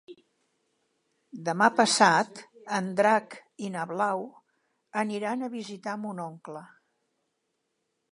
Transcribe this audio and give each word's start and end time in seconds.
Demà 1.49 1.65
passat 1.79 2.41
en 2.77 2.87
Drac 2.99 3.35
i 3.67 3.69
na 3.75 3.83
Blau 3.91 4.23
aniran 5.03 5.45
a 5.45 5.51
visitar 5.57 5.95
mon 6.07 6.23
oncle. 6.25 6.65